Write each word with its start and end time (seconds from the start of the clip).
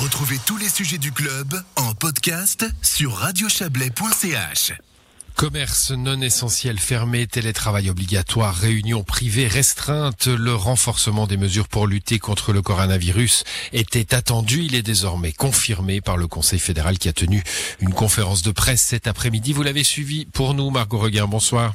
Retrouvez 0.00 0.38
tous 0.46 0.56
les 0.56 0.68
sujets 0.68 0.98
du 0.98 1.10
club 1.10 1.60
en 1.74 1.92
podcast 1.92 2.64
sur 2.82 3.14
radiochablais.ch. 3.14 4.72
Commerce 5.34 5.90
non 5.90 6.20
essentiel 6.20 6.78
fermé, 6.78 7.26
télétravail 7.26 7.90
obligatoire, 7.90 8.54
réunions 8.54 9.02
privées 9.02 9.48
restreintes, 9.48 10.28
le 10.28 10.54
renforcement 10.54 11.26
des 11.26 11.36
mesures 11.36 11.66
pour 11.66 11.88
lutter 11.88 12.20
contre 12.20 12.52
le 12.52 12.62
coronavirus 12.62 13.42
était 13.72 14.14
attendu. 14.14 14.62
Il 14.62 14.76
est 14.76 14.82
désormais 14.82 15.32
confirmé 15.32 16.00
par 16.00 16.16
le 16.16 16.28
Conseil 16.28 16.60
fédéral 16.60 16.98
qui 16.98 17.08
a 17.08 17.12
tenu 17.12 17.42
une 17.80 17.92
conférence 17.92 18.42
de 18.42 18.52
presse 18.52 18.82
cet 18.82 19.08
après-midi. 19.08 19.52
Vous 19.52 19.64
l'avez 19.64 19.84
suivi 19.84 20.26
pour 20.26 20.54
nous, 20.54 20.70
Margot 20.70 20.98
Reguin. 20.98 21.26
Bonsoir. 21.26 21.74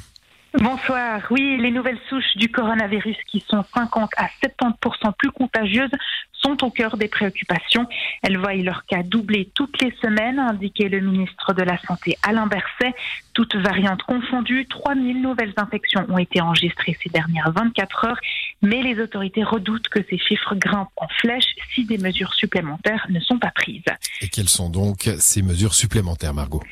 Bonsoir. 0.60 1.20
Oui, 1.30 1.56
les 1.60 1.72
nouvelles 1.72 1.98
souches 2.08 2.36
du 2.36 2.48
coronavirus 2.48 3.16
qui 3.26 3.44
sont 3.48 3.64
50 3.74 4.10
à 4.16 4.28
70% 4.40 5.12
plus 5.18 5.32
contagieuses 5.32 5.90
sont 6.32 6.62
au 6.62 6.70
cœur 6.70 6.96
des 6.96 7.08
préoccupations. 7.08 7.86
Elles 8.22 8.38
voient 8.38 8.54
leur 8.54 8.84
cas 8.86 9.02
doubler 9.02 9.50
toutes 9.54 9.80
les 9.82 9.92
semaines, 10.00 10.38
a 10.38 10.50
indiqué 10.50 10.88
le 10.88 11.00
ministre 11.00 11.54
de 11.54 11.62
la 11.62 11.76
Santé 11.78 12.16
Alain 12.22 12.46
Berset. 12.46 12.94
Toutes 13.32 13.56
variantes 13.56 14.02
confondues, 14.02 14.66
3000 14.68 15.22
nouvelles 15.22 15.54
infections 15.56 16.06
ont 16.08 16.18
été 16.18 16.40
enregistrées 16.40 16.96
ces 17.02 17.10
dernières 17.10 17.50
24 17.50 18.04
heures, 18.04 18.20
mais 18.62 18.82
les 18.82 19.00
autorités 19.00 19.42
redoutent 19.42 19.88
que 19.88 20.00
ces 20.08 20.18
chiffres 20.18 20.54
grimpent 20.54 20.88
en 20.96 21.08
flèche 21.20 21.56
si 21.74 21.84
des 21.84 21.98
mesures 21.98 22.32
supplémentaires 22.34 23.06
ne 23.08 23.18
sont 23.20 23.38
pas 23.38 23.50
prises. 23.50 23.82
Et 24.20 24.28
quelles 24.28 24.48
sont 24.48 24.70
donc 24.70 25.10
ces 25.18 25.42
mesures 25.42 25.74
supplémentaires, 25.74 26.34
Margot? 26.34 26.62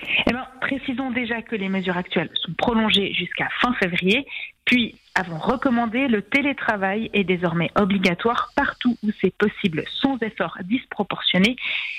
Précisons 0.73 1.11
déjà 1.11 1.43
que 1.43 1.55
les 1.55 1.69
mesures 1.69 1.99
actuelles 1.99 2.31
sont 2.35 2.53
prolongées 2.55 3.13
jusqu'à 3.13 3.49
fin 3.61 3.75
février, 3.75 4.27
puis 4.65 4.95
avons 5.15 5.37
recommandé 5.37 6.09
le 6.09 6.23
télétravail 6.23 7.11
est 7.13 7.25
désormais 7.25 7.71
obligatoire 7.75 8.51
partout 8.57 8.97
où 9.03 9.11
c'est 9.21 9.35
possible 9.35 9.85
sans 10.01 10.17
effort 10.23 10.57
disproportionné. 10.65 11.57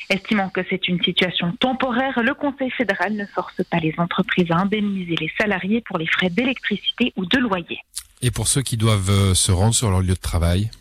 Estimant 0.09 0.49
que 0.49 0.62
c'est 0.72 0.88
une 0.88 0.99
situation 1.04 1.52
temporaire, 1.59 2.20
le 2.23 2.34
Conseil 2.34 2.72
fédéral 2.72 3.13
ne 3.13 3.27
force 3.27 3.63
pas 3.70 3.77
les 3.77 3.93
entreprises 3.99 4.49
à 4.49 4.57
indemniser 4.57 5.18
les 5.20 5.32
salariés 5.40 5.82
pour 5.82 5.99
les 5.99 6.08
frais 6.08 6.32
d'électricité 6.32 7.13
ou 7.15 7.27
de 7.27 7.37
loyer. 7.37 7.77
Et 8.24 8.32
pour 8.32 8.48
ceux 8.48 8.63
qui 8.63 8.77
doivent 8.77 9.12
euh, 9.12 9.34
se 9.35 9.52
rendre 9.52 9.76
sur 9.76 9.91
leur 9.91 10.02
lieu 10.02 10.15
de 10.15 10.15
travail? 10.15 10.71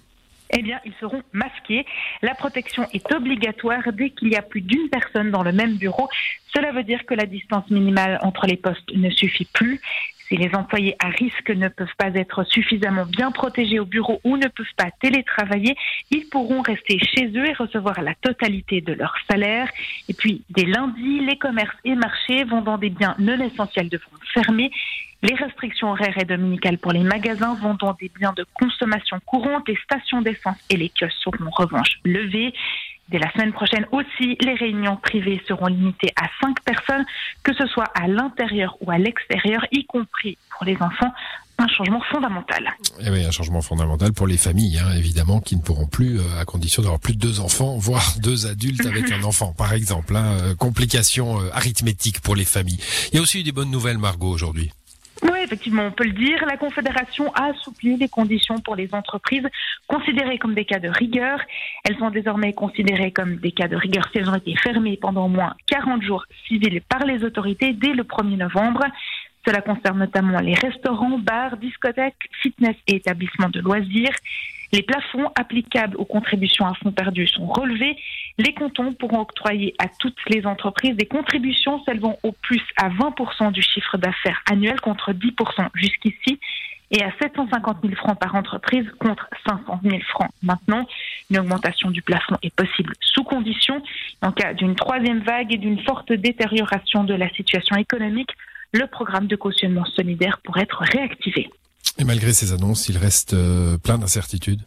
Eh 0.53 0.63
bien, 0.63 0.81
ils 0.85 0.95
seront 1.01 1.23
masqués. 1.33 1.87
La 2.21 2.35
protection 2.35 2.87
est 2.93 3.13
obligatoire 3.13 3.93
dès 3.93 4.11
qu'il 4.11 4.29
y 4.29 4.37
a 4.37 4.43
plus 4.43 4.61
d'une 4.61 4.89
personne 4.91 5.31
dans 5.31 5.43
le 5.43 5.53
même 5.53 5.77
bureau. 5.77 6.09
Cela 6.55 6.73
veut 6.73 6.85
dire 6.85 7.07
que 7.07 7.15
la 7.15 7.27
distance 7.27 7.69
minimale 7.71 8.19
entre 8.23 8.47
les 8.47 8.57
postes 8.57 8.95
ne 8.95 9.11
suffit 9.11 9.49
plus. 9.53 9.81
Si 10.29 10.37
les 10.37 10.55
employés 10.55 10.97
à 10.99 11.09
risque 11.09 11.51
ne 11.51 11.69
peuvent 11.69 11.95
pas 11.99 12.15
être 12.15 12.45
suffisamment 12.45 13.05
bien 13.05 13.31
protégés 13.33 13.79
au 13.81 13.85
bureau 13.85 14.21
ou 14.25 14.37
ne 14.37 14.49
peuvent 14.49 14.67
pas 14.77 14.91
télétravailler, 15.01 15.75
ils 16.11 16.27
pourront 16.29 16.63
rester 16.63 16.99
chez 16.99 17.27
eux 17.27 17.47
et 17.47 17.53
recevoir 17.53 18.01
la 18.01 18.15
totalité 18.15 18.81
de 18.81 18.95
leur 18.95 19.15
salaire. 19.31 19.69
Et 20.09 20.15
puis, 20.15 20.43
dès 20.51 20.65
lundi, 20.65 21.21
les 21.21 21.37
commerces 21.37 21.77
et 21.85 21.95
marchés 21.95 22.45
vendant 22.45 22.79
des 22.79 22.91
biens 22.91 23.15
non 23.19 23.41
essentiels 23.41 23.89
devront 23.89 24.17
fermer. 24.33 24.71
Les 25.23 25.35
restrictions 25.35 25.93
horaires 25.93 26.19
et 26.19 26.25
dominicales 26.25 26.79
pour 26.79 26.93
les 26.93 27.05
magasins 27.05 27.55
vendant 27.55 27.97
des 28.01 28.11
biens 28.19 28.33
de 28.37 28.45
consommation 28.55 29.21
courante, 29.25 29.69
les 29.69 29.79
stations 29.85 30.21
d'essence 30.21 30.57
et 30.69 30.77
les 30.77 30.89
kiosques 30.89 31.13
seront 31.23 31.47
en 31.47 31.51
revanche 31.51 32.01
levées. 32.05 32.53
Dès 33.09 33.19
la 33.19 33.31
semaine 33.33 33.53
prochaine 33.53 33.87
aussi, 33.93 34.37
les 34.41 34.55
réunions 34.55 34.97
privées 34.97 35.41
seront 35.47 35.67
limitées 35.67 36.13
à 36.17 36.29
5 36.41 36.61
personnes, 36.65 37.05
que 37.45 37.55
ce 37.55 37.67
soit 37.67 37.91
à 37.95 38.09
l'intérieur 38.09 38.77
ou 38.81 38.91
à 38.91 38.99
l'extérieur, 38.99 39.65
y 39.71 39.85
compris 39.85 40.39
pour 40.51 40.65
les 40.65 40.77
enfants. 40.81 41.13
Un 41.59 41.69
changement 41.69 42.01
fondamental. 42.11 42.75
Et 42.99 43.05
eh 43.07 43.11
oui, 43.11 43.25
un 43.25 43.31
changement 43.31 43.61
fondamental 43.61 44.13
pour 44.13 44.27
les 44.27 44.39
familles, 44.39 44.79
hein, 44.79 44.93
évidemment, 44.97 45.41
qui 45.41 45.55
ne 45.55 45.61
pourront 45.61 45.87
plus, 45.87 46.19
euh, 46.19 46.41
à 46.41 46.45
condition 46.45 46.83
d'avoir 46.83 46.99
plus 46.99 47.15
de 47.15 47.21
deux 47.21 47.41
enfants, 47.41 47.77
voire 47.79 48.15
deux 48.21 48.47
adultes 48.47 48.87
avec 48.87 49.13
un 49.13 49.23
enfant, 49.23 49.53
par 49.53 49.73
exemple. 49.75 50.17
Hein, 50.17 50.39
euh, 50.41 50.55
complications 50.57 51.41
euh, 51.41 51.51
arithmétiques 51.53 52.21
pour 52.21 52.35
les 52.35 52.47
familles. 52.47 52.81
Il 53.13 53.17
y 53.17 53.19
a 53.19 53.23
aussi 53.23 53.41
eu 53.41 53.43
des 53.45 53.53
bonnes 53.53 53.71
nouvelles, 53.71 53.99
Margot, 53.99 54.31
aujourd'hui. 54.31 54.73
Oui, 55.23 55.39
effectivement, 55.45 55.87
on 55.87 55.93
peut 55.93 56.05
le 56.05 56.13
dire. 56.13 56.45
La 56.47 56.57
Confédération 56.57 57.33
a 57.35 57.51
assoupli 57.51 57.97
les 57.97 58.09
conditions 58.09 58.59
pour 58.59 58.75
les 58.75 58.93
entreprises 58.93 59.47
considérées 59.87 60.39
comme 60.39 60.55
des 60.55 60.65
cas 60.65 60.81
de 60.81 60.89
rigueur. 60.89 61.39
Elles 61.85 61.97
sont 61.99 62.11
désormais 62.11 62.53
considérées 62.53 63.13
comme 63.13 63.37
des 63.37 63.53
cas 63.53 63.69
de 63.69 63.77
rigueur 63.77 64.09
si 64.11 64.19
elles 64.19 64.29
ont 64.29 64.35
été 64.35 64.57
fermées 64.57 64.99
pendant 65.01 65.27
au 65.27 65.29
moins 65.29 65.55
40 65.69 66.03
jours 66.03 66.25
civils 66.49 66.81
par 66.89 67.07
les 67.07 67.23
autorités 67.23 67.73
dès 67.73 67.93
le 67.93 68.03
1er 68.03 68.37
novembre. 68.37 68.85
Cela 69.47 69.61
concerne 69.61 69.99
notamment 69.99 70.41
les 70.41 70.55
restaurants, 70.55 71.19
bars, 71.19 71.57
discothèques, 71.57 72.29
fitness 72.43 72.77
et 72.87 72.97
établissements 72.97 73.49
de 73.49 73.61
loisirs. 73.61 74.15
Les 74.73 74.83
plafonds 74.83 75.31
applicables 75.35 75.97
aux 75.99 76.05
contributions 76.05 76.67
à 76.67 76.75
fonds 76.75 76.93
perdus 76.93 77.27
sont 77.27 77.47
relevés. 77.47 77.97
Les 78.39 78.55
cantons 78.55 78.95
pourront 78.95 79.21
octroyer 79.21 79.75
à 79.79 79.89
toutes 79.99 80.19
les 80.29 80.47
entreprises 80.47 80.97
des 80.97 81.07
contributions 81.07 81.83
s'élevant 81.85 82.19
au 82.23 82.33
plus 82.33 82.63
à 82.77 82.89
20% 82.89 83.53
du 83.53 83.63
chiffre 83.63 83.99
d'affaires 83.99 84.43
annuel 84.51 84.81
contre 84.81 85.13
10% 85.13 85.69
jusqu'ici 85.75 86.39
et 86.91 87.03
à 87.03 87.11
750 87.21 87.79
000 87.83 87.95
francs 87.95 88.19
par 88.19 88.35
entreprise 88.35 88.85
contre 88.99 89.29
500 89.47 89.81
000 89.83 89.99
francs 90.11 90.31
maintenant. 90.43 90.87
Une 91.31 91.39
augmentation 91.39 91.91
du 91.91 92.03
plafond 92.03 92.37
est 92.43 92.55
possible 92.55 92.93
sous 93.01 93.25
condition. 93.25 93.83
En 94.21 94.33
cas 94.33 94.53
d'une 94.53 94.75
troisième 94.75 95.23
vague 95.23 95.53
et 95.53 95.59
d'une 95.59 95.81
forte 95.81 96.13
détérioration 96.13 97.05
de 97.05 97.15
la 97.15 97.31
situation 97.31 97.77
économique, 97.77 98.31
le 98.73 98.87
programme 98.87 99.27
de 99.27 99.37
cautionnement 99.37 99.85
solidaire 99.87 100.39
pourrait 100.45 100.63
être 100.63 100.83
réactivé. 100.83 101.51
Et 101.99 102.05
malgré 102.05 102.33
ces 102.33 102.53
annonces, 102.53 102.89
il 102.89 102.97
reste 102.97 103.35
euh, 103.35 103.77
plein 103.79 103.99
d'incertitudes. 103.99 104.63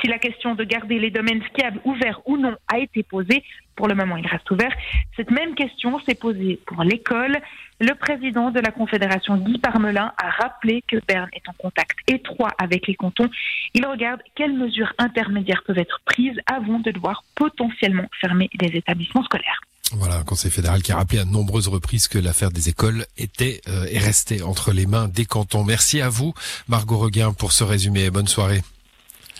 Si 0.00 0.08
la 0.08 0.18
question 0.18 0.54
de 0.54 0.64
garder 0.64 0.98
les 0.98 1.10
domaines 1.10 1.42
skiables 1.50 1.80
ouverts 1.84 2.20
ou 2.26 2.36
non 2.36 2.54
a 2.72 2.78
été 2.78 3.02
posée, 3.02 3.42
pour 3.74 3.88
le 3.88 3.94
moment 3.94 4.16
il 4.16 4.26
reste 4.26 4.50
ouvert, 4.50 4.72
cette 5.16 5.30
même 5.30 5.54
question 5.54 5.98
s'est 6.00 6.14
posée 6.14 6.60
pour 6.66 6.82
l'école. 6.82 7.36
Le 7.80 7.94
président 7.94 8.50
de 8.50 8.60
la 8.60 8.70
Confédération, 8.70 9.36
Guy 9.36 9.58
Parmelin, 9.58 10.12
a 10.22 10.30
rappelé 10.30 10.82
que 10.86 10.96
Berne 11.06 11.28
est 11.32 11.48
en 11.48 11.52
contact 11.52 11.98
étroit 12.08 12.50
avec 12.58 12.86
les 12.86 12.94
cantons. 12.94 13.30
Il 13.74 13.86
regarde 13.86 14.20
quelles 14.34 14.52
mesures 14.52 14.92
intermédiaires 14.98 15.62
peuvent 15.64 15.78
être 15.78 16.00
prises 16.04 16.38
avant 16.46 16.80
de 16.80 16.90
devoir 16.90 17.24
potentiellement 17.34 18.08
fermer 18.20 18.50
les 18.60 18.76
établissements 18.76 19.24
scolaires. 19.24 19.60
Voilà, 19.92 20.16
un 20.16 20.24
conseil 20.24 20.50
fédéral 20.50 20.82
qui 20.82 20.92
a 20.92 20.96
rappelé 20.96 21.20
à 21.20 21.24
nombreuses 21.24 21.68
reprises 21.68 22.08
que 22.08 22.18
l'affaire 22.18 22.50
des 22.50 22.68
écoles 22.68 23.06
était 23.16 23.62
euh, 23.68 23.86
et 23.90 23.98
restait 23.98 24.42
entre 24.42 24.72
les 24.72 24.86
mains 24.86 25.08
des 25.08 25.24
cantons. 25.24 25.64
Merci 25.64 26.02
à 26.02 26.10
vous, 26.10 26.34
Margot 26.68 26.98
Reguin, 26.98 27.32
pour 27.32 27.52
ce 27.52 27.64
résumé. 27.64 28.10
Bonne 28.10 28.28
soirée. 28.28 28.60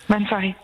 Bonne 0.08 0.26
soirée. 0.26 0.54